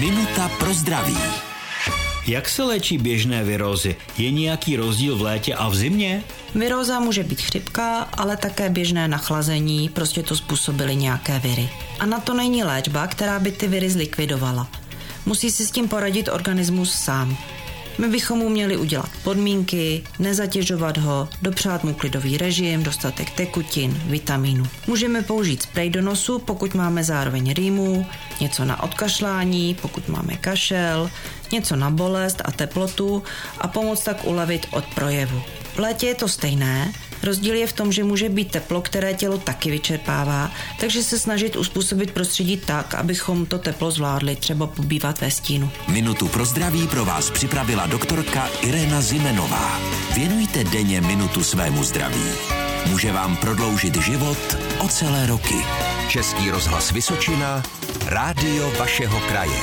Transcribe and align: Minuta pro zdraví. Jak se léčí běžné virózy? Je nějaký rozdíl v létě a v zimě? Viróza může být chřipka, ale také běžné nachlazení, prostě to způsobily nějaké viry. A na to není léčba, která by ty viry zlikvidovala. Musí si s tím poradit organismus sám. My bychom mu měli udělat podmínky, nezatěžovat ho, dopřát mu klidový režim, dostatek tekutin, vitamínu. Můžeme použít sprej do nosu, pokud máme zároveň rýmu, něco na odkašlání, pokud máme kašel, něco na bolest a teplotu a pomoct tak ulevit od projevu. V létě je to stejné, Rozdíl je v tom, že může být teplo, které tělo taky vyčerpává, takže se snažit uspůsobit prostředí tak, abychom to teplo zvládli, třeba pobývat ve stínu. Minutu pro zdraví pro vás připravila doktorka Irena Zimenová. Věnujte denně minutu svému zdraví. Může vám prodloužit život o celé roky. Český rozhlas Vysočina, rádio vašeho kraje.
Minuta 0.00 0.48
pro 0.58 0.74
zdraví. 0.74 1.16
Jak 2.26 2.48
se 2.48 2.62
léčí 2.62 2.98
běžné 2.98 3.44
virózy? 3.44 3.96
Je 4.18 4.30
nějaký 4.30 4.76
rozdíl 4.76 5.16
v 5.16 5.22
létě 5.22 5.54
a 5.54 5.68
v 5.68 5.74
zimě? 5.74 6.24
Viróza 6.54 7.00
může 7.00 7.22
být 7.22 7.40
chřipka, 7.40 7.98
ale 7.98 8.36
také 8.36 8.70
běžné 8.70 9.08
nachlazení, 9.08 9.88
prostě 9.88 10.22
to 10.22 10.36
způsobily 10.36 10.96
nějaké 10.96 11.38
viry. 11.38 11.68
A 12.00 12.06
na 12.06 12.20
to 12.20 12.34
není 12.34 12.64
léčba, 12.64 13.06
která 13.06 13.38
by 13.38 13.52
ty 13.52 13.68
viry 13.68 13.90
zlikvidovala. 13.90 14.68
Musí 15.26 15.50
si 15.50 15.66
s 15.66 15.70
tím 15.70 15.88
poradit 15.88 16.28
organismus 16.28 16.92
sám. 16.92 17.36
My 17.98 18.08
bychom 18.08 18.38
mu 18.38 18.48
měli 18.48 18.76
udělat 18.76 19.10
podmínky, 19.24 20.04
nezatěžovat 20.18 20.98
ho, 20.98 21.28
dopřát 21.42 21.84
mu 21.84 21.94
klidový 21.94 22.38
režim, 22.38 22.82
dostatek 22.82 23.30
tekutin, 23.30 24.02
vitamínu. 24.06 24.66
Můžeme 24.86 25.22
použít 25.22 25.62
sprej 25.62 25.90
do 25.90 26.02
nosu, 26.02 26.38
pokud 26.38 26.74
máme 26.74 27.04
zároveň 27.04 27.52
rýmu, 27.52 28.06
něco 28.40 28.64
na 28.64 28.82
odkašlání, 28.82 29.76
pokud 29.82 30.08
máme 30.08 30.36
kašel, 30.36 31.10
něco 31.52 31.76
na 31.76 31.90
bolest 31.90 32.42
a 32.44 32.50
teplotu 32.50 33.22
a 33.58 33.68
pomoct 33.68 34.04
tak 34.04 34.24
ulevit 34.24 34.66
od 34.70 34.84
projevu. 34.94 35.42
V 35.74 35.78
létě 35.78 36.06
je 36.06 36.14
to 36.14 36.28
stejné, 36.28 36.92
Rozdíl 37.28 37.54
je 37.54 37.66
v 37.66 37.72
tom, 37.72 37.92
že 37.92 38.04
může 38.04 38.28
být 38.28 38.50
teplo, 38.50 38.80
které 38.80 39.14
tělo 39.14 39.38
taky 39.38 39.70
vyčerpává, 39.70 40.50
takže 40.80 41.02
se 41.02 41.18
snažit 41.18 41.56
uspůsobit 41.56 42.10
prostředí 42.10 42.56
tak, 42.56 42.94
abychom 42.94 43.46
to 43.46 43.58
teplo 43.58 43.90
zvládli, 43.90 44.36
třeba 44.36 44.66
pobývat 44.66 45.20
ve 45.20 45.30
stínu. 45.30 45.70
Minutu 45.88 46.28
pro 46.28 46.44
zdraví 46.44 46.86
pro 46.86 47.04
vás 47.04 47.30
připravila 47.30 47.86
doktorka 47.86 48.48
Irena 48.62 49.00
Zimenová. 49.00 49.80
Věnujte 50.14 50.64
denně 50.64 51.00
minutu 51.00 51.44
svému 51.44 51.84
zdraví. 51.84 52.24
Může 52.86 53.12
vám 53.12 53.36
prodloužit 53.36 53.96
život 54.02 54.56
o 54.78 54.88
celé 54.88 55.26
roky. 55.26 55.56
Český 56.08 56.50
rozhlas 56.50 56.92
Vysočina, 56.92 57.62
rádio 58.06 58.72
vašeho 58.78 59.20
kraje. 59.20 59.60